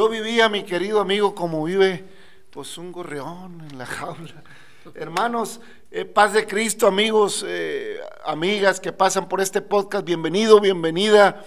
[0.00, 2.06] Yo vivía, mi querido amigo, como vive
[2.48, 4.42] pues un gorrión en la jaula.
[4.94, 11.44] Hermanos, eh, paz de Cristo, amigos, eh, amigas que pasan por este podcast, bienvenido, bienvenida.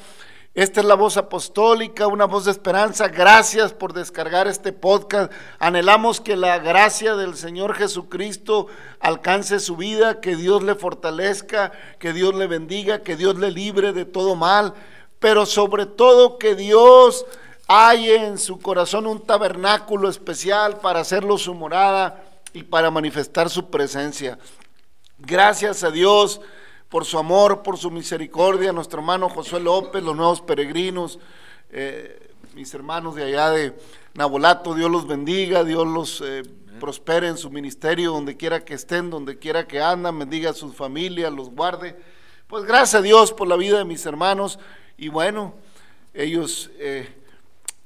[0.53, 3.07] Esta es la voz apostólica, una voz de esperanza.
[3.07, 5.33] Gracias por descargar este podcast.
[5.57, 8.67] Anhelamos que la gracia del Señor Jesucristo
[8.99, 13.93] alcance su vida, que Dios le fortalezca, que Dios le bendiga, que Dios le libre
[13.93, 14.75] de todo mal,
[15.17, 17.25] pero sobre todo que Dios
[17.67, 23.69] hay en su corazón un tabernáculo especial para hacerlo su morada y para manifestar su
[23.69, 24.37] presencia.
[25.17, 26.41] Gracias a Dios
[26.89, 31.19] por su amor, por su misericordia, nuestro hermano Josué López, los nuevos peregrinos,
[31.71, 33.75] eh, mis hermanos de allá de
[34.13, 36.43] Nabolato, Dios los bendiga, Dios los eh,
[36.79, 40.75] prospere en su ministerio, donde quiera que estén, donde quiera que andan, bendiga a sus
[40.75, 41.95] familias, los guarde.
[42.45, 44.59] Pues gracias a Dios por la vida de mis hermanos
[44.97, 45.55] y bueno,
[46.13, 46.69] ellos...
[46.77, 47.22] Eh,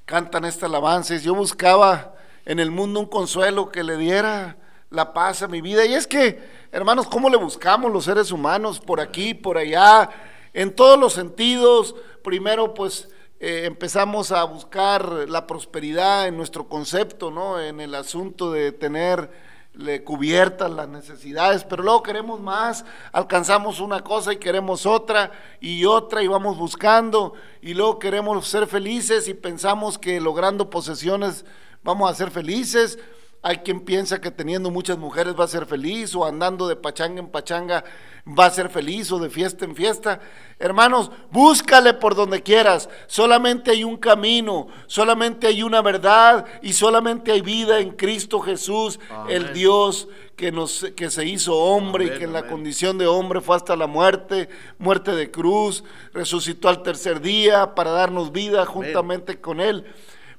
[0.07, 1.17] cantan esta alabanza.
[1.17, 4.55] Yo buscaba en el mundo un consuelo que le diera
[4.89, 5.85] la paz a mi vida.
[5.85, 6.41] Y es que,
[6.71, 8.79] hermanos, ¿cómo le buscamos los seres humanos?
[8.79, 10.09] Por aquí, por allá,
[10.53, 11.93] en todos los sentidos.
[12.23, 13.09] Primero, pues
[13.41, 17.59] eh, empezamos a buscar la prosperidad en nuestro concepto, ¿no?
[17.59, 19.29] En el asunto de tener
[19.77, 25.85] le cubiertas las necesidades, pero luego queremos más, alcanzamos una cosa y queremos otra y
[25.85, 31.45] otra y vamos buscando y luego queremos ser felices y pensamos que logrando posesiones
[31.83, 32.97] vamos a ser felices
[33.41, 37.19] hay quien piensa que teniendo muchas mujeres va a ser feliz o andando de pachanga
[37.19, 37.83] en pachanga
[38.27, 40.19] va a ser feliz o de fiesta en fiesta.
[40.59, 42.89] Hermanos, búscale por donde quieras.
[43.05, 48.99] Solamente hay un camino, solamente hay una verdad y solamente hay vida en Cristo Jesús,
[49.29, 53.39] el Dios que, nos, que se hizo hombre y que en la condición de hombre
[53.39, 59.39] fue hasta la muerte, muerte de cruz, resucitó al tercer día para darnos vida juntamente
[59.39, 59.85] con Él.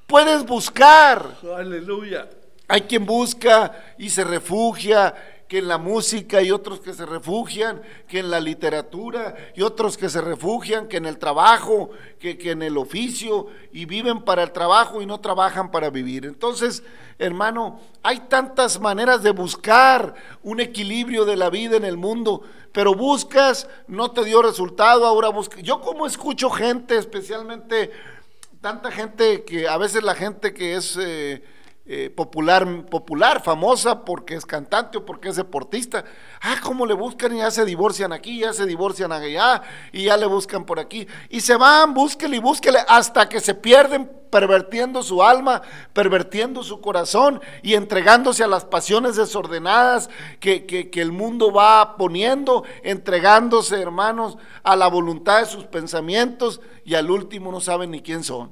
[0.05, 1.37] Puedes buscar.
[1.55, 2.27] Aleluya
[2.69, 5.15] hay quien busca y se refugia
[5.47, 9.97] que en la música y otros que se refugian, que en la literatura y otros
[9.97, 11.89] que se refugian, que en el trabajo,
[12.19, 16.27] que, que, en el oficio y viven para el trabajo y no trabajan para vivir.
[16.27, 16.83] Entonces,
[17.17, 20.13] hermano, hay tantas maneras de buscar
[20.43, 25.29] un equilibrio de la vida en el mundo, pero buscas, no te dio resultado, ahora
[25.29, 25.63] buscas.
[25.63, 27.89] Yo como escucho gente, especialmente
[28.61, 30.95] tanta gente que a veces la gente que es...
[31.01, 31.41] Eh,
[31.91, 36.05] eh, popular, popular, famosa porque es cantante o porque es deportista.
[36.39, 40.15] Ah, cómo le buscan y ya se divorcian aquí, ya se divorcian allá y ya
[40.15, 41.07] le buscan por aquí.
[41.31, 46.79] Y se van, búsquele y búsquele hasta que se pierden pervertiendo su alma, pervertiendo su
[46.79, 54.37] corazón y entregándose a las pasiones desordenadas que, que el mundo va poniendo, entregándose, hermanos,
[54.61, 58.51] a la voluntad de sus pensamientos y al último no saben ni quién son.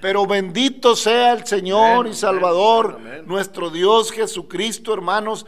[0.00, 5.44] Pero bendito sea el Señor y Salvador, nuestro Dios Jesucristo, hermanos,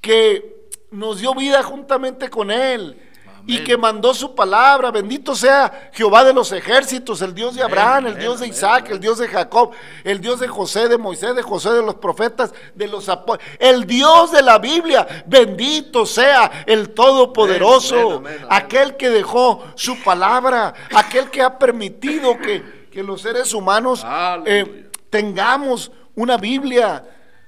[0.00, 3.06] que nos dio vida juntamente con Él.
[3.46, 4.90] Y que mandó su palabra.
[4.90, 9.00] Bendito sea Jehová de los ejércitos, el Dios de Abraham, el Dios de Isaac, el
[9.00, 9.72] Dios de Jacob,
[10.04, 13.56] el Dios de José, de Moisés, de José, de los profetas, de los apóstoles.
[13.58, 15.24] El Dios de la Biblia.
[15.26, 18.22] Bendito sea el Todopoderoso.
[18.50, 20.74] Aquel que dejó su palabra.
[20.94, 24.04] Aquel que ha permitido que que los seres humanos
[24.44, 27.04] eh, tengamos una Biblia.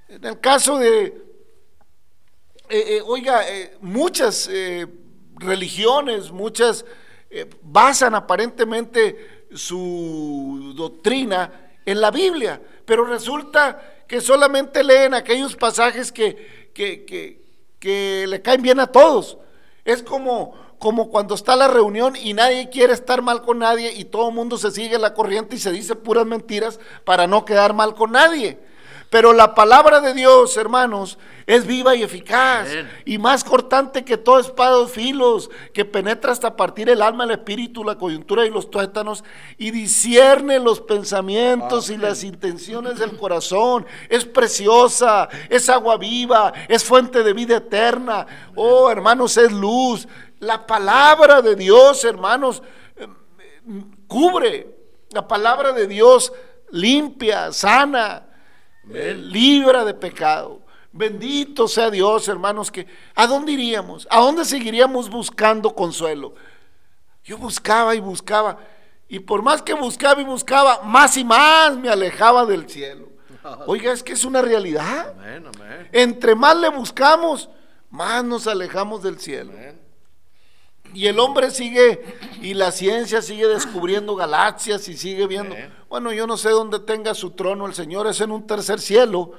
[0.09, 1.13] En el caso de, eh,
[2.69, 3.45] eh, oiga,
[3.81, 4.49] muchas
[5.37, 6.85] religiones, muchas
[7.63, 16.71] basan aparentemente su doctrina en la Biblia, pero resulta que solamente leen aquellos pasajes que,
[16.75, 17.43] que, que,
[17.79, 19.39] que le caen bien a todos.
[19.85, 24.05] Es como, como cuando está la reunión y nadie quiere estar mal con nadie y
[24.05, 27.73] todo el mundo se sigue la corriente y se dice puras mentiras para no quedar
[27.73, 28.59] mal con nadie.
[29.09, 32.69] Pero la palabra de Dios, hermanos, es viva y eficaz
[33.05, 37.31] y más cortante que todo espada de filos, que penetra hasta partir el alma, el
[37.31, 39.23] espíritu, la coyuntura y los tuétanos
[39.59, 43.87] y discierne los pensamientos y las intenciones del corazón.
[44.09, 48.27] Es preciosa, es agua viva, es fuente de vida eterna.
[48.57, 50.09] Oh, hermanos, es luz.
[50.43, 52.65] La palabra de Dios, hermanos,
[54.09, 54.77] cubre.
[55.11, 56.33] La palabra de Dios
[56.71, 58.27] limpia, sana,
[58.93, 60.63] eh, libra de pecado.
[60.91, 64.09] Bendito sea Dios, hermanos, que ¿a dónde iríamos?
[64.11, 66.35] ¿A dónde seguiríamos buscando consuelo?
[67.23, 68.59] Yo buscaba y buscaba,
[69.07, 73.11] y por más que buscaba y buscaba, más y más me alejaba del cielo.
[73.69, 75.15] Oiga, es que es una realidad.
[75.93, 77.49] Entre más le buscamos,
[77.91, 79.53] más nos alejamos del cielo.
[80.95, 85.57] Y el hombre sigue, y la ciencia sigue descubriendo galaxias y sigue viendo.
[85.89, 89.33] Bueno, yo no sé dónde tenga su trono el Señor, es en un tercer cielo.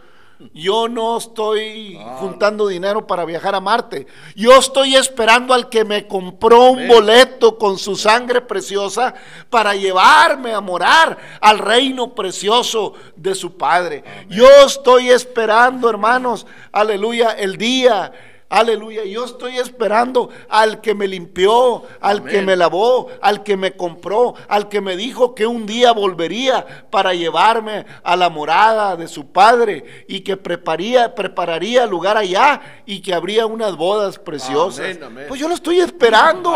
[0.54, 2.18] Yo no estoy ah.
[2.20, 4.08] juntando dinero para viajar a Marte.
[4.36, 9.14] Yo estoy esperando al que me compró un boleto con su sangre preciosa
[9.50, 14.04] para llevarme a morar al reino precioso de su Padre.
[14.28, 18.12] Yo estoy esperando, hermanos, aleluya, el día
[18.54, 19.04] Aleluya.
[19.04, 24.36] Yo estoy esperando al que me limpió, al que me lavó, al que me compró,
[24.48, 29.32] al que me dijo que un día volvería para llevarme a la morada de su
[29.32, 35.00] padre y que prepararía, prepararía lugar allá y que habría unas bodas preciosas.
[35.28, 36.56] Pues yo lo estoy esperando.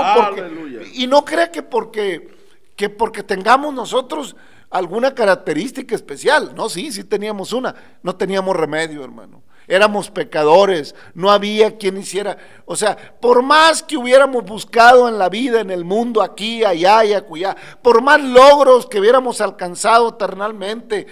[0.93, 2.29] y no crea que porque,
[2.75, 4.35] que porque tengamos nosotros
[4.69, 6.53] alguna característica especial.
[6.53, 7.73] No, sí, sí teníamos una.
[8.03, 13.97] No teníamos remedio, hermano éramos pecadores, no había quien hiciera, o sea, por más que
[13.97, 18.85] hubiéramos buscado en la vida, en el mundo, aquí, allá y acullá, por más logros
[18.87, 21.07] que hubiéramos alcanzado eternalmente,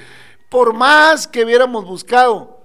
[0.50, 2.62] por más que hubiéramos buscado,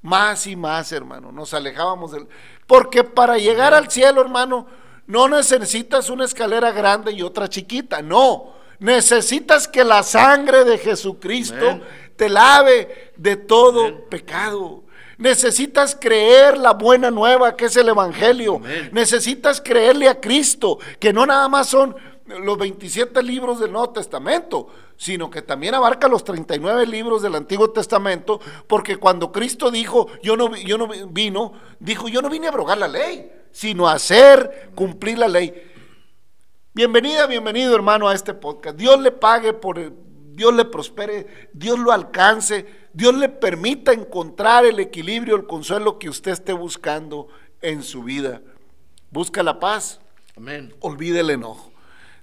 [0.00, 2.26] más y más, hermano, nos alejábamos del...
[2.66, 4.66] Porque para llegar al cielo, hermano,
[5.06, 8.54] no necesitas una escalera grande y otra chiquita, no.
[8.78, 11.80] Necesitas que la sangre de Jesucristo
[12.16, 14.81] te lave de todo pecado.
[15.22, 18.60] Necesitas creer la buena nueva que es el Evangelio.
[18.90, 21.94] Necesitas creerle a Cristo, que no nada más son
[22.26, 27.70] los 27 libros del Nuevo Testamento, sino que también abarca los 39 libros del Antiguo
[27.70, 32.50] Testamento, porque cuando Cristo dijo, yo no, yo no vino, dijo, yo no vine a
[32.50, 35.54] abrogar la ley, sino a hacer cumplir la ley.
[36.74, 38.76] Bienvenida, bienvenido hermano a este podcast.
[38.76, 39.78] Dios le pague por,
[40.34, 46.10] Dios le prospere, Dios lo alcance Dios le permita encontrar el equilibrio, el consuelo que
[46.10, 47.28] usted esté buscando
[47.62, 48.42] en su vida.
[49.10, 50.00] Busca la paz.
[50.36, 50.74] Amén.
[50.80, 51.72] Olvide el enojo.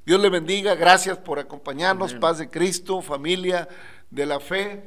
[0.05, 0.75] Dios le bendiga.
[0.75, 2.13] Gracias por acompañarnos.
[2.13, 3.67] Paz de Cristo, familia
[4.11, 4.83] de la fe.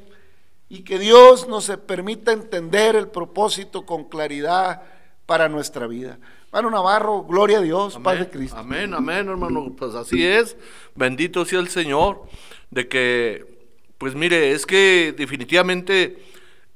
[0.69, 4.83] Y que Dios nos permita entender el propósito con claridad
[5.27, 6.19] para nuestra vida.
[6.55, 8.59] Hermano Navarro, gloria a Dios, paz de Cristo.
[8.59, 9.75] Amén, amén, hermano.
[9.75, 10.55] Pues así es.
[10.95, 12.25] Bendito sea el Señor
[12.71, 13.53] de que
[13.97, 16.19] pues mire, es que definitivamente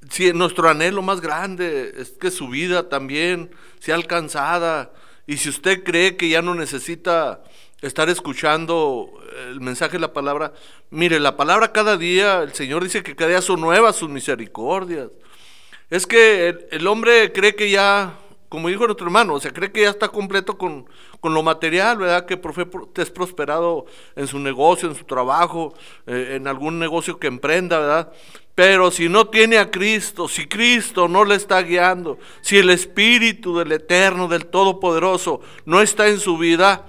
[0.08, 4.94] si nuestro anhelo más grande es que su vida también sea alcanzada
[5.26, 7.42] y si usted cree que ya no necesita
[7.82, 9.10] estar escuchando
[9.50, 10.54] el mensaje de la palabra,
[10.88, 15.10] mire, la palabra cada día, el Señor dice que cada día son nuevas sus misericordias.
[15.90, 18.20] Es que el hombre cree que ya
[18.56, 20.86] como dijo nuestro hermano, o sea, cree que ya está completo con,
[21.22, 22.24] lo material, ¿verdad?
[22.24, 23.84] Que te es prosperado
[24.14, 25.74] en su negocio, en su trabajo,
[26.06, 28.12] eh, en algún negocio que emprenda, ¿verdad?
[28.54, 33.58] Pero si no tiene a Cristo, si Cristo no le está guiando, si el Espíritu
[33.58, 36.86] del Eterno, del Todopoderoso, no está en su vida,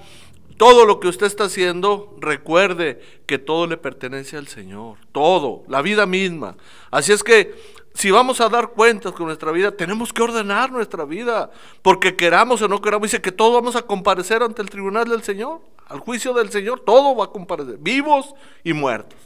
[0.55, 5.81] todo lo que usted está haciendo, recuerde que todo le pertenece al Señor, todo, la
[5.81, 6.55] vida misma.
[6.91, 7.53] Así es que
[7.98, 11.50] si vamos a dar cuentas con nuestra vida, tenemos que ordenar nuestra vida,
[11.82, 15.24] porque queramos o no queramos, dice que todos vamos a comparecer ante el tribunal del
[15.24, 19.18] Señor, al juicio del Señor, todo va a comparecer, vivos y muertos.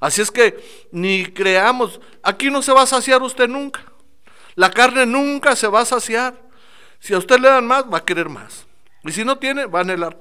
[0.00, 3.84] Así es que ni creamos, aquí no se va a saciar usted nunca,
[4.54, 6.42] la carne nunca se va a saciar.
[7.00, 8.66] Si a usted le dan más, va a querer más.
[9.02, 10.18] Y si no tiene, va a anhelar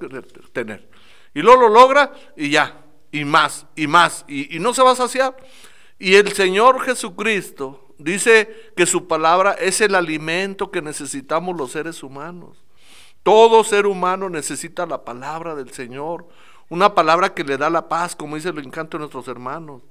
[0.52, 0.90] tener.
[1.34, 2.84] Y luego lo logra y ya,
[3.14, 5.38] y más, y más, y, y no se va a saciar.
[6.00, 12.04] Y el Señor Jesucristo Dice que su palabra es el alimento que necesitamos los seres
[12.04, 12.64] humanos.
[13.24, 16.28] Todo ser humano necesita la palabra del Señor.
[16.70, 19.82] Una palabra que le da la paz, como dice el encanto de nuestros hermanos,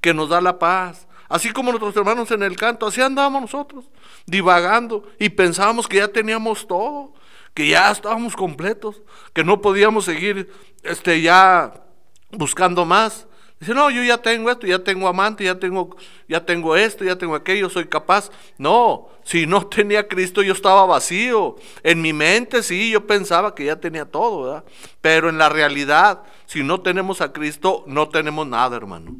[0.00, 1.08] que nos da la paz.
[1.28, 3.90] Así como nuestros hermanos en el canto, así andábamos nosotros,
[4.26, 7.14] divagando y pensábamos que ya teníamos todo,
[7.52, 11.84] que ya estábamos completos, que no podíamos seguir este, ya
[12.30, 13.26] buscando más.
[13.58, 15.96] Dice, no, yo ya tengo esto, ya tengo amante, ya tengo,
[16.28, 18.30] ya tengo esto, ya tengo aquello, soy capaz.
[18.58, 21.56] No, si no tenía Cristo yo estaba vacío.
[21.82, 24.64] En mi mente sí, yo pensaba que ya tenía todo, ¿verdad?
[25.00, 29.16] Pero en la realidad, si no tenemos a Cristo, no tenemos nada, hermano.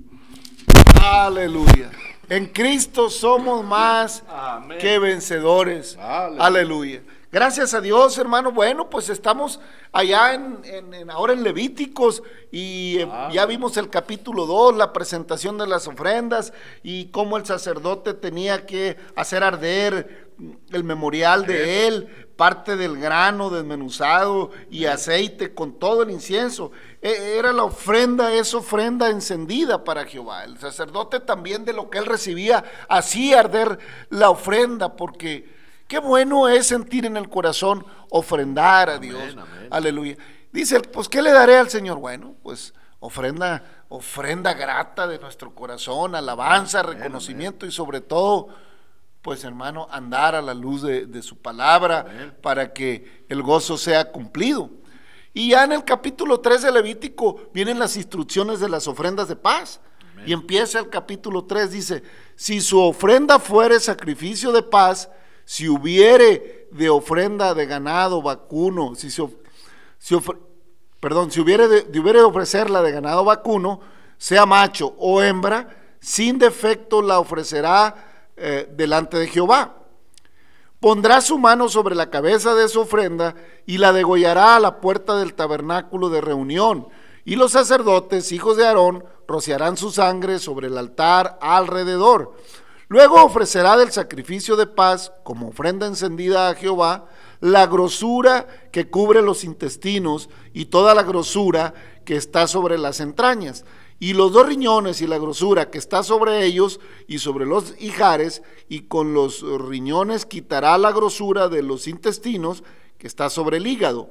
[1.02, 1.90] Aleluya.
[2.28, 4.22] En Cristo somos más
[4.80, 5.96] que vencedores.
[5.96, 7.00] Aleluya.
[7.32, 8.52] Gracias a Dios, hermano.
[8.52, 9.58] Bueno, pues estamos
[9.90, 15.58] allá en, ahora en Levíticos y eh, ah, ya vimos el capítulo 2, la presentación
[15.58, 16.52] de las ofrendas
[16.84, 20.30] y cómo el sacerdote tenía que hacer arder
[20.70, 26.70] el memorial de él, parte del grano desmenuzado y aceite con todo el incienso.
[27.02, 30.44] E, era la ofrenda, esa ofrenda encendida para Jehová.
[30.44, 33.80] El sacerdote también de lo que él recibía hacía arder
[34.10, 35.56] la ofrenda porque
[35.88, 39.36] Qué bueno es sentir en el corazón ofrendar a Dios.
[39.70, 40.16] Aleluya.
[40.52, 41.98] Dice, pues ¿qué le daré al Señor?
[41.98, 48.48] Bueno, pues ofrenda, ofrenda grata de nuestro corazón, alabanza, reconocimiento y sobre todo,
[49.22, 54.70] pues hermano, andar a la luz de, su palabra para que el gozo sea cumplido.
[55.34, 59.36] Y ya en el capítulo 3 de Levítico vienen las instrucciones de las ofrendas de
[59.36, 59.80] paz.
[60.24, 62.02] Y empieza el capítulo 3, dice,
[62.34, 65.10] si su ofrenda fuere sacrificio de paz,
[65.46, 69.22] si hubiere de ofrenda de ganado vacuno, si se,
[71.00, 73.80] perdón, si hubiere de, hubiere ofrecerla de ganado vacuno,
[74.18, 75.68] sea macho o hembra,
[76.00, 77.94] sin defecto la ofrecerá
[78.36, 79.76] eh, delante de Jehová.
[80.80, 83.36] Pondrá su mano sobre la cabeza de su ofrenda
[83.66, 86.88] y la degollará a la puerta del tabernáculo de reunión.
[87.24, 92.34] Y los sacerdotes, hijos de Aarón, rociarán su sangre sobre el altar alrededor.
[92.88, 97.08] Luego ofrecerá del sacrificio de paz, como ofrenda encendida a Jehová,
[97.40, 101.74] la grosura que cubre los intestinos y toda la grosura
[102.04, 103.64] que está sobre las entrañas,
[103.98, 108.42] y los dos riñones y la grosura que está sobre ellos y sobre los hijares,
[108.68, 112.62] y con los riñones quitará la grosura de los intestinos
[112.98, 114.10] que está sobre el hígado.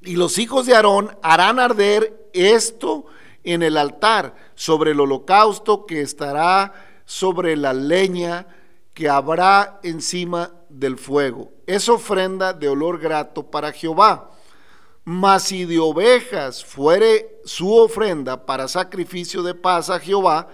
[0.00, 3.04] Y los hijos de Aarón harán arder esto
[3.44, 8.46] en el altar, sobre el holocausto que estará sobre la leña
[8.94, 11.52] que habrá encima del fuego.
[11.66, 14.30] Es ofrenda de olor grato para Jehová.
[15.04, 20.48] Mas si de ovejas fuere su ofrenda para sacrificio de paz a Jehová,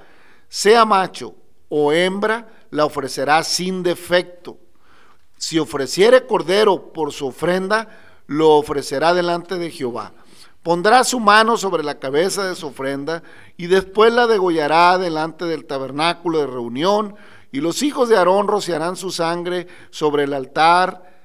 [0.48, 1.36] sea macho
[1.68, 4.58] o hembra, la ofrecerá sin defecto.
[5.36, 7.88] Si ofreciere cordero por su ofrenda,
[8.26, 10.12] lo ofrecerá delante de Jehová.
[10.68, 13.22] Pondrá su mano sobre la cabeza de su ofrenda
[13.56, 17.16] y después la degollará delante del tabernáculo de reunión
[17.50, 21.22] y los hijos de Aarón rociarán su sangre sobre el altar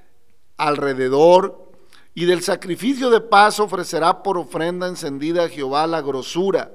[0.56, 1.72] alrededor
[2.14, 6.72] y del sacrificio de paz ofrecerá por ofrenda encendida a Jehová la grosura,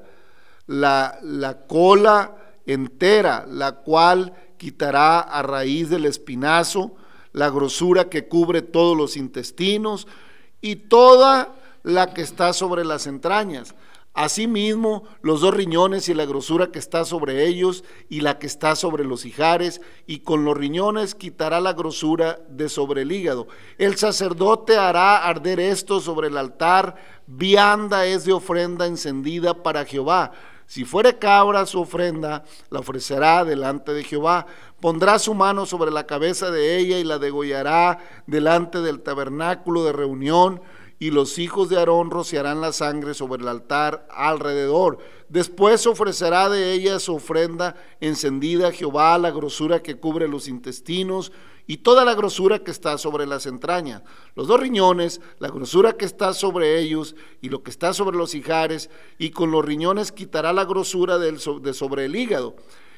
[0.68, 2.36] la, la cola
[2.68, 6.94] entera, la cual quitará a raíz del espinazo,
[7.32, 10.08] la grosura que cubre todos los intestinos
[10.62, 13.76] y toda la que está sobre las entrañas
[14.14, 18.76] Asimismo, los dos riñones y la grosura que está sobre ellos y la que está
[18.76, 23.48] sobre los hijares, y con los riñones quitará la grosura de sobre el hígado.
[23.78, 26.96] El sacerdote hará arder esto sobre el altar,
[27.28, 30.32] vianda es de ofrenda encendida para Jehová.
[30.66, 34.48] Si fuere cabra su ofrenda, la ofrecerá delante de Jehová.
[34.82, 39.94] Pondrá su mano sobre la cabeza de ella y la degollará delante del tabernáculo de
[39.94, 40.62] reunión
[41.00, 45.00] y los hijos de Aarón rociarán la sangre sobre el altar alrededor.
[45.30, 51.32] Después ofrecerá de ella su ofrenda encendida a Jehová, la grosura que cubre los intestinos
[51.66, 54.02] y toda la grosura que está sobre las entrañas,
[54.36, 58.36] los dos riñones, la grosura que está sobre ellos y lo que está sobre los
[58.36, 61.38] hijares, y con los riñones quitará la grosura de
[61.74, 62.56] sobre el hígado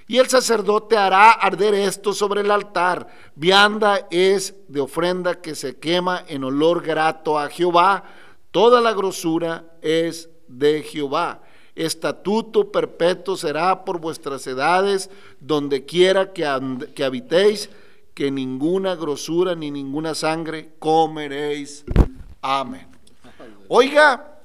[0.07, 3.07] y el sacerdote hará arder esto sobre el altar.
[3.35, 8.03] Vianda es de ofrenda que se quema en olor grato a Jehová.
[8.51, 11.41] Toda la grosura es de Jehová.
[11.75, 16.45] Estatuto perpetuo será por vuestras edades, donde quiera que,
[16.93, 17.69] que habitéis,
[18.13, 21.85] que ninguna grosura ni ninguna sangre comeréis.
[22.41, 22.87] Amén.
[23.69, 24.39] Oiga,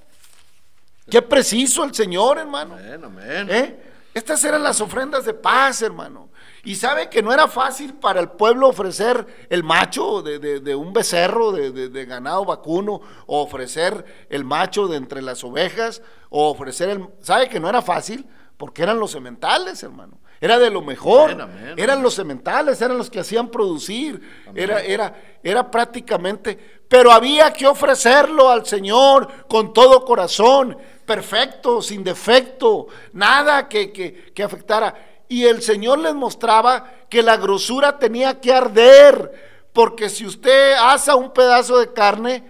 [1.11, 2.75] qué preciso el Señor, hermano.
[2.75, 3.49] Amén, amén.
[3.51, 3.86] ¿Eh?
[4.17, 6.31] Estas eran las ofrendas de paz, hermano.
[6.65, 11.53] Y sabe que no era fácil para el pueblo ofrecer el macho de, un becerro
[11.53, 17.07] de, ganado vacuno, o ofrecer el macho de entre las ovejas, o ofrecer el...
[17.21, 18.25] ¿Sabe que no era fácil?
[18.57, 20.19] Porque eran los sementales, hermano.
[20.41, 21.37] Era de lo mejor.
[21.77, 24.23] eran los sementales, eran los que hacían producir.
[24.55, 26.59] Era, era, era prácticamente.
[26.89, 34.43] Pero había que ofrecerlo al Señor con todo corazón perfecto, sin defecto, nada que, que,
[34.43, 34.95] afectara.
[35.29, 41.17] Y el Señor les mostraba que la grosura tenía que arder, porque si usted asa
[41.17, 42.45] un pedazo de carne,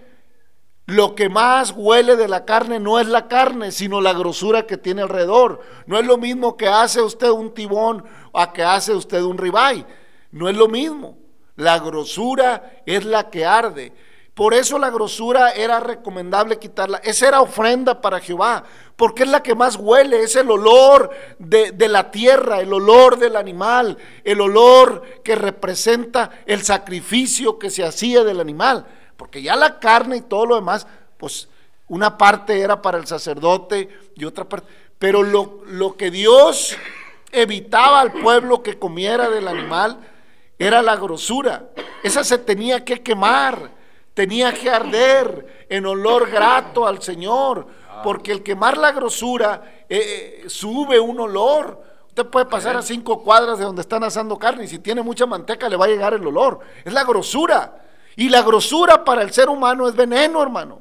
[0.87, 4.77] lo que más huele de la carne no es la carne, sino la grosura que
[4.77, 5.61] tiene alrededor.
[5.87, 9.85] No es lo mismo que hace usted un tibón a que hace usted un ribeye.
[10.31, 11.19] No es lo mismo.
[11.57, 13.93] La grosura es la que arde.
[14.37, 16.99] Por eso la grosura era recomendable quitarla.
[16.99, 18.65] Esa era ofrenda para Jehová,
[18.95, 23.35] porque es la que más huele, es el olor de, la tierra, el olor del
[23.35, 28.85] animal, el olor que representa el sacrificio que se hacía del animal.
[29.17, 31.49] Porque ya la carne y todo lo demás, pues
[31.89, 34.69] una parte era para el sacerdote y otra parte.
[34.99, 36.77] Pero lo, lo que Dios
[37.33, 39.97] evitaba al pueblo que comiera del animal
[40.59, 41.71] era la grosura.
[42.03, 43.75] Esa se tenía que quemar
[44.17, 47.67] tenía que arder en olor grato al Señor,
[48.03, 51.83] porque el quemar la grosura eh, eh, sube un olor.
[52.09, 55.27] Usted puede pasar a cinco cuadras de donde están asando carne y si tiene mucha
[55.27, 56.61] manteca le va a llegar el olor.
[56.83, 57.85] Es la grosura.
[58.17, 60.81] Y la grosura para el ser humano es veneno, hermano.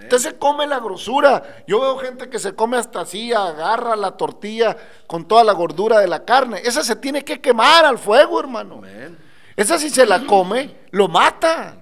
[0.00, 1.64] Usted se come la grosura.
[1.66, 4.76] Yo veo gente que se come hasta así, agarra la tortilla
[5.08, 6.62] con toda la gordura de la carne.
[6.64, 8.82] Esa se tiene que quemar al fuego, hermano.
[9.56, 11.78] Esa si se la come, lo mata.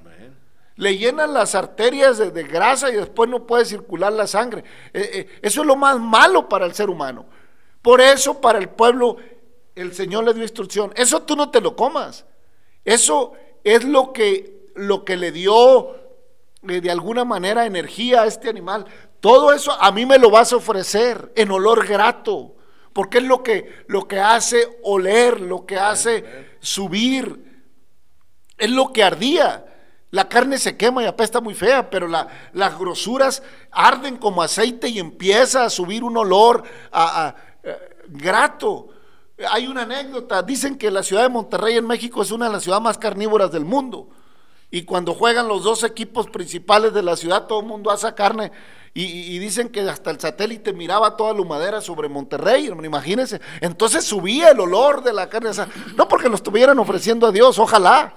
[0.77, 4.63] Le llenan las arterias de, grasa y después no puede circular la sangre.
[4.93, 7.25] Eh, eh, eso es lo más malo para el ser humano.
[7.81, 9.17] Por eso para el pueblo
[9.75, 10.93] el Señor le dio instrucción.
[10.97, 12.27] Eso tú no te lo comas.
[12.85, 13.33] Eso
[13.65, 15.95] es lo que, lo que le dio
[16.69, 18.85] eh, de alguna manera energía a este animal.
[19.21, 22.55] Todo eso a mí me lo vas a ofrecer en olor grato.
[22.93, 27.65] Porque es lo que, lo que hace oler, lo que hace subir.
[28.59, 29.65] Es lo que ardía.
[30.11, 34.99] La carne se quema y apesta muy fea, pero las grosuras arden como aceite y
[34.99, 37.33] empieza a subir un olor eh,
[38.09, 38.89] grato.
[39.51, 42.63] Hay una anécdota, dicen que la ciudad de Monterrey en México es una de las
[42.63, 44.09] ciudades más carnívoras del mundo.
[44.71, 48.53] Y cuando juegan los dos equipos principales de la ciudad, todo el mundo hace carne
[48.99, 53.43] y, dicen que hasta el satélite miraba toda la humadera sobre Monterrey, imagínense.
[53.61, 55.51] Entonces subía el olor de la carne.
[55.97, 58.15] no porque lo estuvieran ofreciendo a Dios, ojalá.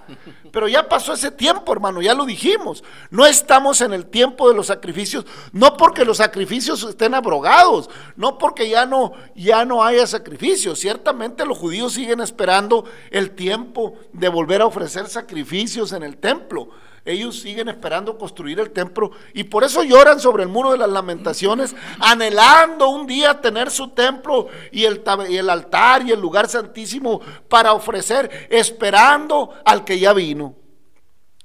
[0.53, 2.81] Pero ya pasó ese tiempo, hermano, ya lo dijimos.
[3.09, 8.37] No estamos en el tiempo de los sacrificios, no porque los sacrificios estén abrogados, no
[8.37, 10.79] porque ya no, ya no haya sacrificios.
[10.79, 16.69] Ciertamente los judíos siguen esperando el tiempo de volver a ofrecer sacrificios en el templo
[17.05, 20.89] ellos siguen esperando construir el templo y por eso lloran sobre el muro de las
[20.89, 25.03] lamentaciones, anhelando un día tener su templo y el,
[25.49, 30.55] altar y el lugar santísimo para ofrecer, esperando al que ya vino.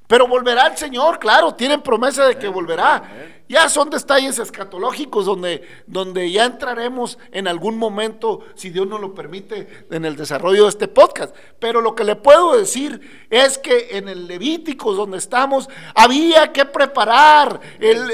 [0.07, 3.43] Pero volverá el Señor, claro, tienen promesa de que volverá.
[3.47, 9.15] Ya son detalles escatológicos donde, donde ya entraremos en algún momento, si Dios nos lo
[9.15, 11.37] permite, en el desarrollo de este podcast.
[11.59, 16.65] Pero lo que le puedo decir es que en el Levítico, donde estamos, había que
[16.65, 17.61] preparar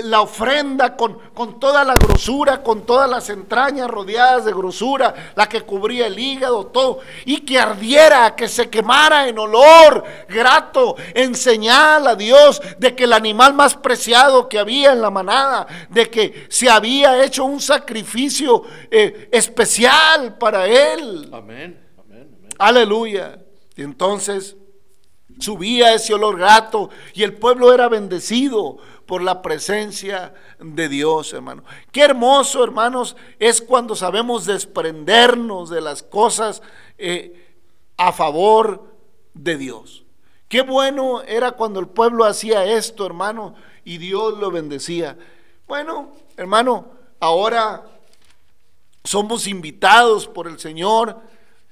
[0.05, 5.49] la ofrenda con, con toda la grosura, con todas las entrañas rodeadas de grosura, la
[5.49, 11.37] que cubría el hígado, todo, y que ardiera, que se quemara en olor grato, en
[11.37, 16.09] señal a Dios de que el animal más preciado que había en la nada de
[16.09, 21.29] que se había hecho un sacrificio eh, especial para él.
[21.33, 22.49] Amén, amén, amén.
[22.59, 23.41] Aleluya.
[23.77, 24.57] Y entonces
[25.39, 31.65] subía ese olor grato y el pueblo era bendecido por la presencia de Dios, hermano.
[31.91, 36.63] Qué hermoso, hermanos, es cuando sabemos desprendernos de las cosas
[36.97, 37.57] eh,
[37.97, 38.95] a favor
[39.35, 40.05] de Dios.
[40.49, 43.55] Qué bueno era cuando el pueblo hacía esto, hermano,
[43.91, 45.19] y Dios lo bendecía.
[45.67, 47.83] Bueno, hermano, ahora
[49.03, 51.19] somos invitados por el Señor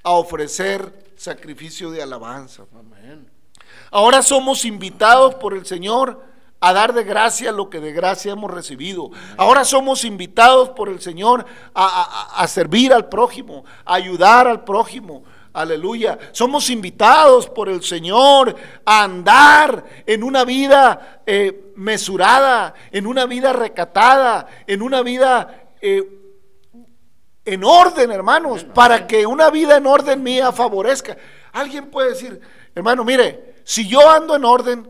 [0.03, 2.65] a ofrecer sacrificio de alabanza.
[3.89, 6.21] Ahora somos invitados por el Señor
[6.59, 9.11] a dar de gracia lo que de gracia hemos recibido.
[9.37, 15.23] Ahora somos invitados por el Señor a, a servir al prójimo, a ayudar al prójimo,
[15.53, 16.17] Aleluya.
[16.31, 23.51] Somos invitados por el Señor a andar en una vida eh, mesurada, en una vida
[23.53, 26.19] recatada, en una vida eh,
[27.45, 31.17] en orden, hermanos, para que una vida en orden mía favorezca.
[31.51, 32.39] Alguien puede decir,
[32.75, 34.87] hermano, mire, si yo ando en orden,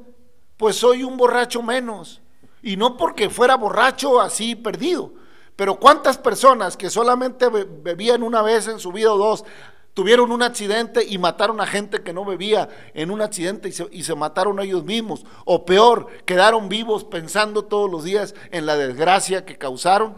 [0.57, 2.21] pues soy un borracho menos.
[2.61, 5.13] Y no porque fuera borracho así perdido.
[5.55, 9.45] Pero cuántas personas que solamente bebían una vez en su vida o dos,
[9.99, 14.15] tuvieron un accidente y mataron a gente que no bebía en un accidente y se,
[14.15, 15.25] mataron a ellos mismos.
[15.43, 20.15] O peor, quedaron vivos pensando todos los días en la desgracia que causaron.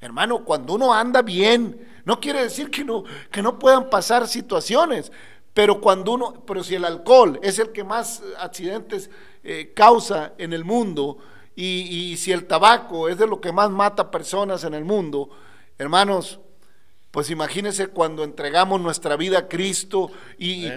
[0.00, 5.12] Hermano, cuando uno anda bien, no quiere decir que no, que no puedan pasar situaciones,
[5.52, 9.10] pero cuando uno, pero si el alcohol es el que más accidentes
[9.44, 11.18] eh, causa en el mundo
[11.54, 15.30] y, y si el tabaco es de lo que más mata personas en el mundo,
[15.78, 16.40] hermanos,
[17.14, 20.68] pues imagínense cuando entregamos nuestra vida a Cristo y,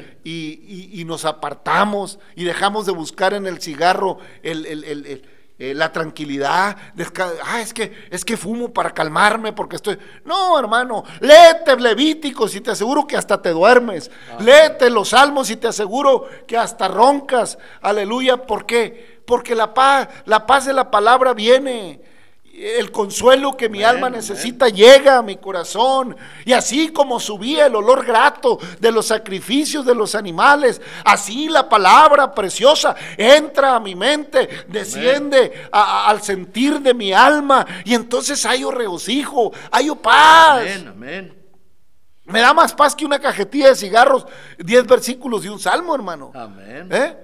[1.03, 6.77] nos apartamos y dejamos de buscar en el cigarro eh, la tranquilidad.
[7.43, 9.97] ah, es que, es que fumo para calmarme porque estoy.
[10.25, 14.11] No, hermano, léete Levíticos y te aseguro que hasta te duermes.
[14.37, 17.57] Léete los salmos y te aseguro que hasta roncas.
[17.81, 18.43] Aleluya.
[18.43, 19.23] ¿Por qué?
[19.25, 21.99] Porque la paz, la paz de la palabra viene
[22.57, 26.17] el consuelo que mi alma necesita llega a mi corazón.
[26.43, 31.69] Y así como subía el olor grato de los sacrificios de los animales, así la
[31.69, 37.65] palabra preciosa entra a mi mente, desciende al sentir de mi alma.
[37.85, 40.61] Y entonces hay regocijo, hay paz.
[40.61, 41.37] Amén, amén.
[42.25, 44.25] Me da más paz que una cajetilla de cigarros,
[44.57, 46.31] diez versículos y un salmo, hermano.
[46.33, 46.89] Amén.
[46.91, 47.15] ¿Eh?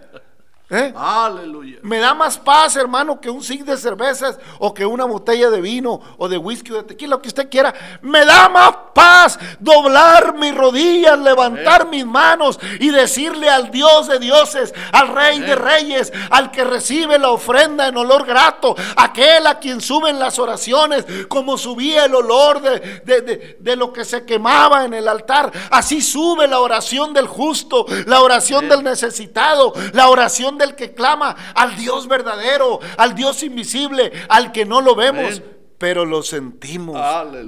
[0.69, 0.93] ¿Eh?
[0.95, 1.77] Aleluya.
[1.83, 5.61] Me da más paz, hermano, que un zig de cervezas o que una botella de
[5.61, 7.73] vino o de whisky o de tequila, lo que usted quiera.
[8.01, 14.19] Me da más paz doblar mis rodillas, levantar mis manos y decirle al Dios de
[14.19, 19.59] dioses, al Rey de reyes, al que recibe la ofrenda en olor grato, aquel a
[19.59, 24.93] quien suben las oraciones, como subía el olor de, de lo que se quemaba en
[24.93, 25.51] el altar.
[25.69, 31.35] Así sube la oración del justo, la oración del necesitado, la oración del que clama
[31.55, 35.41] al Dios verdadero, al Dios invisible, al que no lo vemos,
[35.77, 36.97] pero lo sentimos.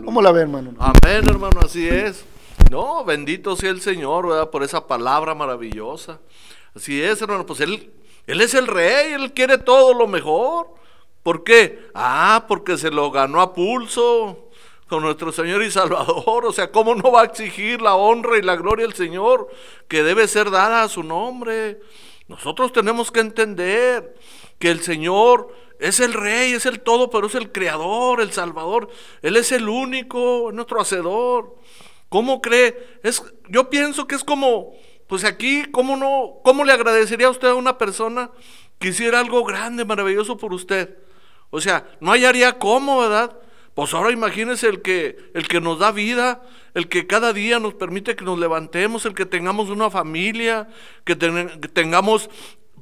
[0.04, 0.74] ¿Cómo la ve, hermano?
[0.80, 2.26] Amén, hermano, así es.
[2.70, 4.50] No, bendito sea el Señor, ¿verdad?
[4.50, 6.20] Por esa palabra maravillosa.
[6.76, 7.91] Así es, hermano, pues Él,
[8.28, 10.68] él es el rey, Él quiere todo lo mejor.
[11.24, 11.88] ¿Por qué?
[11.94, 14.50] Ah, porque se lo ganó a pulso
[14.88, 16.46] con nuestro Señor y Salvador.
[16.46, 19.48] O sea, ¿cómo no va a exigir la honra y la gloria al Señor
[19.88, 21.80] que debe ser dada a su nombre?
[22.28, 24.16] Nosotros tenemos que entender
[24.58, 28.90] que el Señor es el rey, es el todo, pero es el creador, el salvador.
[29.22, 31.56] Él es el único, nuestro hacedor.
[32.10, 33.00] ¿Cómo cree?
[33.04, 34.74] Es, yo pienso que es como,
[35.08, 38.32] pues aquí, ¿cómo no, cómo le agradecería a usted a una persona
[38.80, 40.98] que hiciera algo grande, maravilloso por usted?
[41.50, 43.38] O sea, no hallaría cómo, ¿verdad?
[43.76, 46.42] Pues ahora imagínese el que, el que nos da vida,
[46.74, 50.70] el que cada día nos permite que nos levantemos, el que tengamos una familia,
[51.04, 52.30] que, que tengamos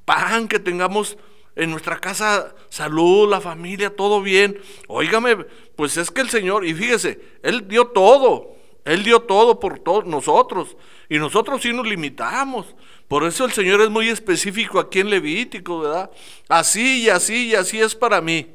[0.06, 1.18] pan, que tengamos
[1.56, 4.60] en nuestra casa salud, la familia, todo bien.
[4.88, 5.36] Óigame,
[5.76, 10.06] pues es que el Señor, y fíjese, Él dio todo, Él dio todo por todos
[10.06, 10.78] nosotros,
[11.10, 12.76] y nosotros sí nos limitamos.
[13.08, 16.12] Por eso el Señor es muy específico aquí en Levítico, ¿verdad?
[16.50, 18.48] Así y así y así es para mí.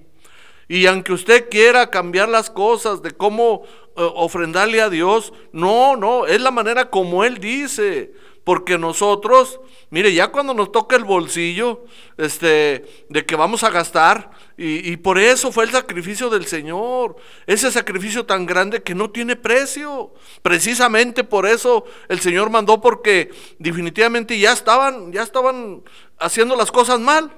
[0.68, 6.26] Y aunque usted quiera cambiar las cosas de cómo eh, ofrendarle a Dios, no, no,
[6.26, 8.12] es la manera como Él dice.
[8.44, 11.84] Porque nosotros, mire, ya cuando nos toca el bolsillo,
[12.18, 17.16] este, de que vamos a gastar, y, y, por eso fue el sacrificio del Señor,
[17.46, 20.12] ese sacrificio tan grande que no tiene precio.
[20.42, 25.82] Precisamente por eso el Señor mandó, porque definitivamente ya estaban, ya estaban
[26.18, 27.30] haciendo las cosas mal.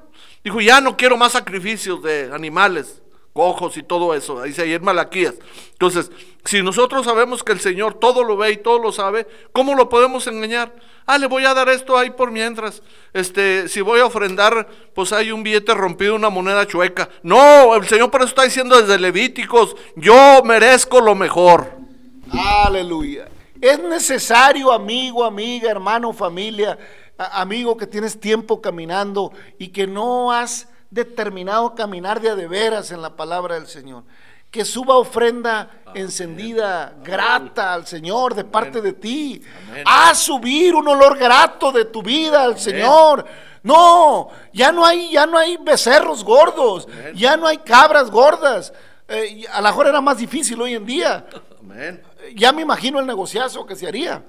[0.43, 3.03] Dijo, ya no quiero más sacrificios de animales
[3.41, 4.43] cojos y todo eso.
[4.43, 5.35] Dice ahí en Malaquías.
[5.73, 6.11] Entonces,
[6.45, 9.89] si nosotros sabemos que el Señor todo lo ve y todo lo sabe, ¿cómo lo
[9.89, 10.75] podemos engañar?
[11.07, 12.83] Ah, le voy a dar esto ahí por mientras.
[13.15, 17.09] Este, si voy a ofrendar, pues hay un billete rompido, una moneda chueca.
[17.23, 21.79] No, el Señor por eso está diciendo desde Levíticos, yo merezco lo mejor.
[22.31, 23.31] Aleluya.
[23.59, 26.79] Es necesario, amigo, amiga, hermano, familia,
[27.17, 32.91] amigo que tienes tiempo caminando y que no has determinado caminar de a de veras
[32.91, 34.05] en la palabra del Señor.
[34.51, 39.41] Que suba ofrenda encendida, grata al Señor de parte de ti.
[39.85, 43.25] A subir un olor grato de tu vida al Señor.
[43.63, 48.73] No, ya no hay, ya no hay becerros gordos, ya no hay cabras gordas.
[49.07, 51.27] Eh, a lo mejor era más difícil hoy en día.
[52.35, 54.23] Ya me imagino el negociazo que se haría.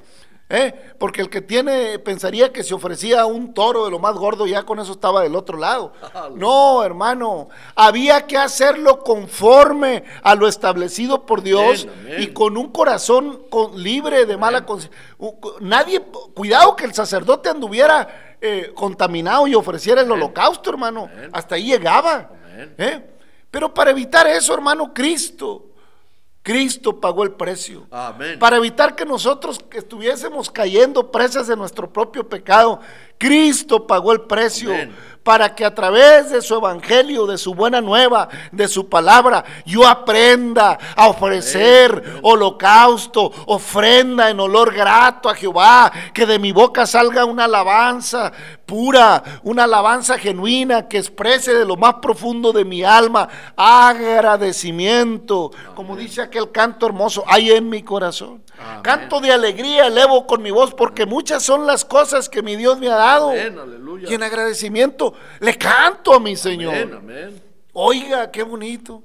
[0.53, 0.93] ¿Eh?
[0.97, 4.63] Porque el que tiene pensaría que se ofrecía un toro de lo más gordo, ya
[4.63, 5.93] con eso estaba del otro lado.
[6.35, 11.87] No, hermano, había que hacerlo conforme a lo establecido por Dios
[12.17, 13.43] y con un corazón
[13.75, 14.97] libre de mala conciencia.
[15.59, 16.01] Nadie,
[16.33, 21.09] cuidado que el sacerdote anduviera eh, contaminado y ofreciera el holocausto, hermano.
[21.31, 22.29] Hasta ahí llegaba.
[22.77, 23.01] ¿eh?
[23.49, 25.70] Pero para evitar eso, hermano, Cristo
[26.43, 27.87] Cristo pagó el precio.
[28.39, 32.79] Para evitar que nosotros estuviésemos cayendo presas de nuestro propio pecado.
[33.21, 34.73] Cristo pagó el precio
[35.21, 39.87] para que a través de su evangelio, de su buena nueva, de su palabra, yo
[39.87, 47.25] aprenda a ofrecer holocausto, ofrenda en olor grato a Jehová, que de mi boca salga
[47.25, 48.31] una alabanza
[48.65, 55.95] pura, una alabanza genuina que exprese de lo más profundo de mi alma agradecimiento, como
[55.95, 58.41] dice aquel canto hermoso, hay en mi corazón.
[58.83, 62.79] Canto de alegría, elevo con mi voz, porque muchas son las cosas que mi Dios
[62.79, 63.10] me ha dado.
[64.09, 67.01] Y en agradecimiento le canto a mi Señor.
[67.73, 69.03] Oiga, qué bonito.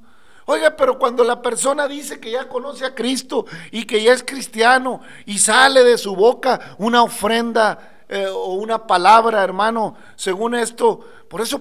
[0.48, 4.22] Oiga, pero cuando la persona dice que ya conoce a Cristo y que ya es
[4.22, 11.00] cristiano y sale de su boca una ofrenda eh, o una palabra, hermano, según esto,
[11.28, 11.60] por eso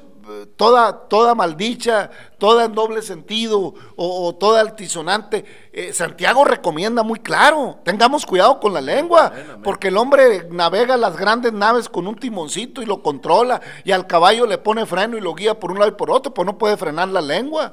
[0.55, 5.45] toda, toda maldicha, toda en doble sentido o, toda altisonante.
[5.71, 9.31] Eh, Santiago recomienda muy claro, tengamos cuidado con la lengua,
[9.63, 14.07] porque el hombre navega las grandes naves con un timoncito y lo controla, y al
[14.07, 16.57] caballo le pone freno y lo guía por un lado y por otro, pues no
[16.57, 17.71] puede frenar la lengua.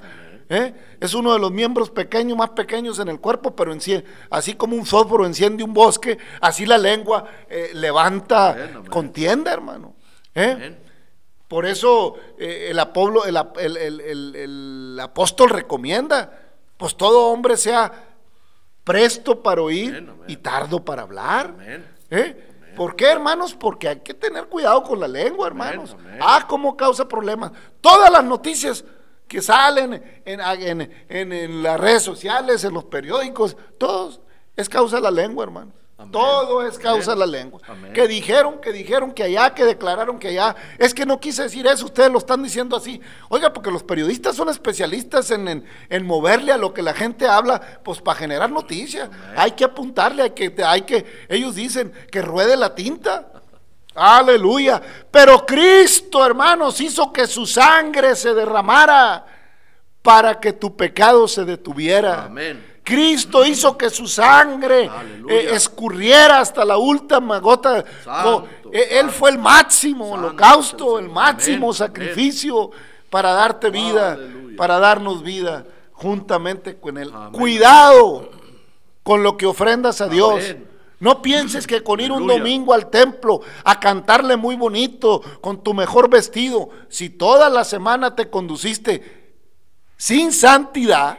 [0.49, 0.75] ¿eh?
[1.01, 3.75] Es uno de los miembros pequeños, más pequeños en el cuerpo, pero
[4.31, 9.95] así como un fósforo enciende un bosque, así la lengua eh, levanta contienda, hermano.
[10.35, 10.79] ¿eh?
[11.53, 12.81] Por eso el,
[14.01, 16.33] el, apóstol recomienda,
[16.79, 17.93] pues todo hombre sea
[18.83, 21.55] presto para oír y tardo para hablar.
[22.75, 23.55] ¿Por qué, hermanos?
[23.55, 25.95] Porque hay que tener cuidado con la lengua, hermanos.
[26.19, 27.53] Ah, cómo causa problemas.
[27.83, 28.83] Todas las noticias
[29.29, 34.23] que salen en, las redes sociales, en los periódicos, todos
[34.57, 35.45] es causa de la lengua,
[36.11, 37.61] Todo es causa de la lengua.
[37.95, 40.57] Que dijeron, que dijeron que allá, que declararon que allá.
[40.79, 43.01] Es que no quise decir eso, ustedes lo están diciendo así.
[43.29, 45.65] Oiga, porque los periodistas son especialistas en,
[46.05, 49.09] moverle a lo que la gente habla, pues para generar noticias.
[49.37, 53.29] Hay que apuntarle, hay que, hay que, ellos dicen que ruede la tinta.
[53.95, 54.81] Aleluya.
[55.11, 59.27] Pero Cristo, hermanos, hizo que su sangre se derramara
[60.01, 62.25] para que tu pecado se detuviera.
[62.25, 62.72] Amén.
[62.85, 64.91] Cristo hizo que su sangre
[65.29, 67.85] eh, escurriera hasta la última gota.
[68.73, 72.71] Eh, él fue el máximo holocausto, el máximo sacrificio
[73.09, 74.19] para darte vida,
[74.57, 77.13] para darnos vida juntamente con Él.
[77.33, 78.31] Cuidado
[79.03, 80.57] con lo que ofrendas a Dios.
[80.99, 85.75] No pienses que con ir un domingo al templo a cantarle muy bonito, con tu
[85.75, 89.35] mejor vestido, si toda la semana te conduciste
[89.97, 91.19] sin santidad,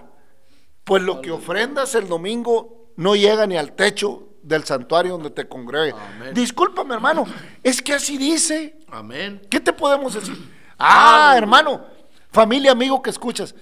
[0.83, 5.47] pues lo que ofrendas el domingo no llega ni al techo del santuario donde te
[5.47, 5.95] congregue.
[6.33, 7.25] Discúlpame, hermano,
[7.63, 8.77] es que así dice.
[8.89, 9.41] Amén.
[9.49, 10.37] ¿Qué te podemos decir?
[10.85, 11.85] Ah, hermano,
[12.29, 13.55] familia, amigo que escuchas.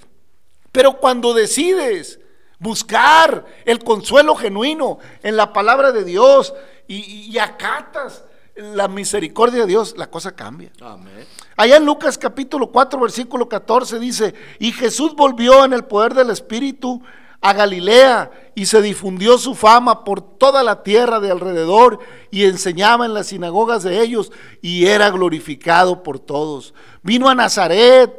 [0.71, 2.19] Pero cuando decides
[2.57, 6.53] buscar el consuelo genuino en la palabra de Dios
[6.87, 8.23] y, acatas
[8.55, 10.71] la misericordia de Dios, la cosa cambia.
[10.81, 11.25] Amén.
[11.55, 16.29] Allá en Lucas capítulo 4, versículo 14 dice, y Jesús volvió en el poder del
[16.29, 17.01] Espíritu
[17.41, 21.99] a Galilea y se difundió su fama por toda la tierra de alrededor
[22.31, 26.73] y enseñaba en las sinagogas de ellos y era glorificado por todos.
[27.03, 28.11] Vino a Nazaret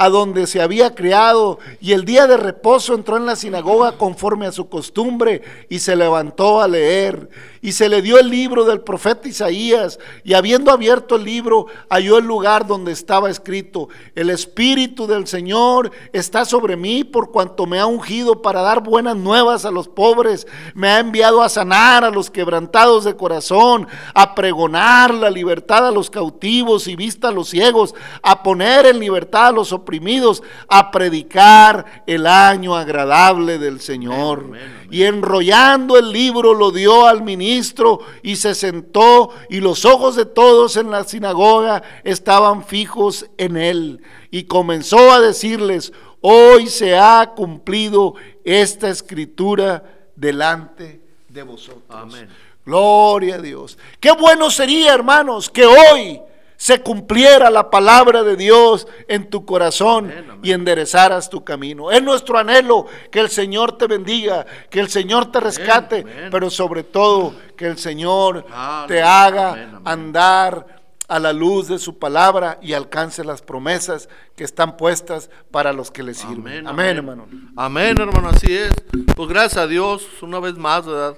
[0.00, 4.46] a donde se había criado, y el día de reposo entró en la sinagoga conforme
[4.46, 7.28] a su costumbre, y se levantó a leer,
[7.60, 12.18] y se le dio el libro del profeta Isaías, y habiendo abierto el libro, halló
[12.18, 17.80] el lugar donde estaba escrito, el Espíritu del Señor está sobre mí por cuanto me
[17.80, 22.10] ha ungido para dar buenas nuevas a los pobres, me ha enviado a sanar a
[22.10, 27.50] los quebrantados de corazón, a pregonar la libertad a los cautivos y vista a los
[27.50, 34.50] ciegos, a poner en libertad a los oprimidos, a predicar el año agradable del Señor.
[34.90, 40.24] Y enrollando el libro lo dio al ministro y se sentó y los ojos de
[40.24, 44.00] todos en la sinagoga estaban fijos en él.
[44.30, 49.82] Y comenzó a decirles, hoy se ha cumplido esta escritura
[50.14, 51.84] delante de vosotros.
[51.88, 52.28] Amén.
[52.64, 53.78] Gloria a Dios.
[54.00, 56.20] Qué bueno sería, hermanos, que hoy
[56.58, 61.92] se cumpliera la palabra de Dios en tu corazón y enderezaras tu camino.
[61.92, 66.82] Es nuestro anhelo que el Señor te bendiga, que el Señor te rescate, pero sobre
[66.82, 68.44] todo que el Señor
[68.88, 70.77] te haga andar
[71.08, 75.90] a la luz de su palabra y alcance las promesas que están puestas para los
[75.90, 76.66] que le sirven.
[76.66, 77.26] Amén, hermano.
[77.56, 78.74] Amén, hermano, así es.
[79.16, 81.16] Pues gracias a Dios, una vez más, ¿verdad?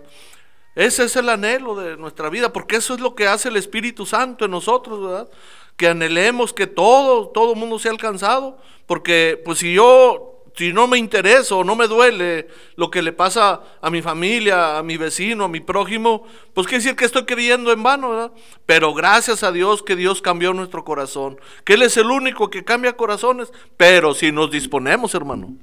[0.77, 4.07] Ese es el anhelo de nuestra vida, porque eso es lo que hace el Espíritu
[4.07, 5.29] Santo en nosotros, ¿verdad?
[5.77, 10.99] Que anhelemos que todo, todo mundo sea alcanzado, porque pues si yo, si no me
[10.99, 15.45] interesa o no me duele lo que le pasa a mi familia, a mi vecino,
[15.45, 18.33] a mi prójimo, pues quiere decir que estoy creyendo en vano, ¿verdad?
[18.67, 22.65] Pero gracias a Dios que Dios cambió nuestro corazón, que Él es el único que
[22.65, 25.55] cambia corazones, pero si nos disponemos, hermano.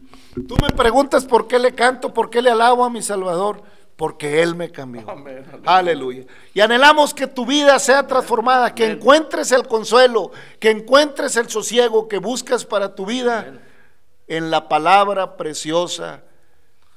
[0.47, 3.63] Tú me preguntas por qué le canto, por qué le alabo a mi Salvador
[3.95, 5.03] porque Él me cambió.
[5.65, 6.25] aleluya.
[6.53, 12.07] Y anhelamos que tu vida sea transformada, que encuentres el consuelo, que encuentres el sosiego
[12.07, 13.59] que buscas para tu vida
[14.27, 16.23] en la palabra preciosa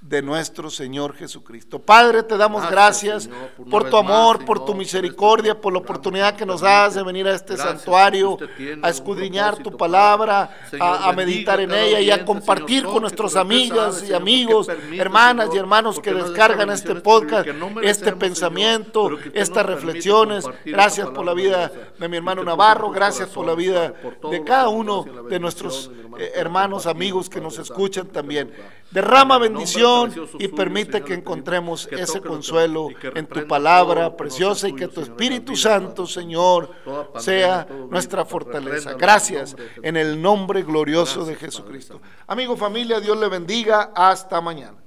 [0.01, 1.79] de nuestro Señor Jesucristo.
[1.79, 3.23] Padre, te damos gracias, Gracias,
[3.57, 6.47] Señor, por tu amor, más, por Señor, tu por misericordia, este por la oportunidad que
[6.47, 8.39] nos das de venir a este Gracias, santuario,
[8.83, 13.41] a escudriñar tu palabra, Señor, a, meditar en ella y a compartir con nuestras usted
[13.41, 19.67] amigas y amigos, permite, hermanas y hermanos que descargan este podcast, no este pensamiento, estas
[19.67, 20.47] reflexiones.
[20.65, 23.93] Gracias por la vida de mi hermano Navarro, gracias por la vida
[24.31, 28.51] de cada uno de nuestros eh, hermanos, amigos que nos escuchan también.
[28.91, 29.90] Derrama bendición
[30.39, 36.07] y permite que encontremos ese consuelo en tu palabra preciosa y que tu Espíritu Santo,
[36.07, 36.71] Señor,
[37.19, 38.95] sea nuestra fortaleza.
[38.95, 42.01] Gracias en el nombre glorioso de Jesucristo.
[42.27, 43.93] Amigo, familia, Dios le bendiga.
[43.95, 44.80] Hasta mañana.